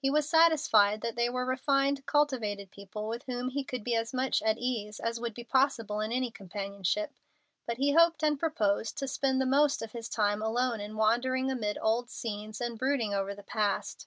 He 0.00 0.08
was 0.08 0.26
satisfied 0.26 1.02
that 1.02 1.16
they 1.16 1.28
were 1.28 1.44
refined, 1.44 2.06
cultivated 2.06 2.70
people, 2.70 3.08
with 3.08 3.24
whom 3.24 3.50
he 3.50 3.62
could 3.62 3.84
be 3.84 3.94
as 3.94 4.14
much 4.14 4.40
at 4.40 4.56
ease 4.56 4.98
as 4.98 5.20
would 5.20 5.34
be 5.34 5.44
possible 5.44 6.00
in 6.00 6.12
any 6.12 6.30
companionship, 6.30 7.12
but 7.66 7.76
he 7.76 7.92
hoped 7.92 8.22
and 8.22 8.40
proposed 8.40 8.96
to 8.96 9.06
spend 9.06 9.38
the 9.38 9.44
most 9.44 9.82
of 9.82 9.92
his 9.92 10.08
time 10.08 10.40
alone 10.40 10.80
in 10.80 10.96
wandering 10.96 11.50
amid 11.50 11.76
old 11.82 12.08
scenes 12.08 12.58
and 12.58 12.78
brooding 12.78 13.12
over 13.12 13.34
the 13.34 13.42
past. 13.42 14.06